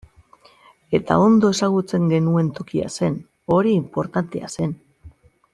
Eta 0.99 1.17
ondo 1.25 1.51
ezagutzen 1.57 2.09
genuen 2.15 2.49
tokia 2.61 2.91
zen, 2.97 3.21
hori 3.57 3.77
inportantea 3.85 4.55
zen. 4.59 4.79